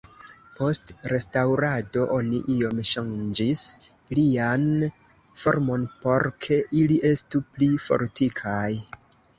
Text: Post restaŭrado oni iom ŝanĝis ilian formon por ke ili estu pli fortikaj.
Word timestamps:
Post 0.59 0.93
restaŭrado 1.11 2.05
oni 2.15 2.39
iom 2.55 2.81
ŝanĝis 2.93 3.63
ilian 4.17 4.67
formon 5.45 5.87
por 6.03 6.27
ke 6.47 6.61
ili 6.83 7.01
estu 7.13 7.47
pli 7.53 7.73
fortikaj. 7.89 8.69